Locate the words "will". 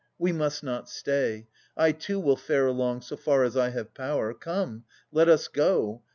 2.19-2.35